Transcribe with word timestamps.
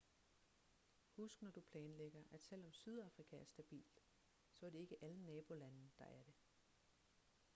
husk 1.17 1.41
når 1.41 1.51
du 1.51 1.61
planlægger 1.61 2.19
at 2.31 2.41
selvom 2.43 2.73
sydafrika 2.73 3.35
er 3.37 3.45
stabilt 3.45 3.99
så 4.51 4.65
er 4.65 4.69
det 4.69 4.79
ikke 4.79 4.97
alle 5.03 5.25
nabolande 5.25 5.89
der 5.99 6.05
er 6.05 6.23
det 6.23 6.33